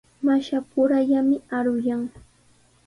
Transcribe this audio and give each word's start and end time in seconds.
Mashapurallami 0.27 1.35
aruyan. 1.57 2.03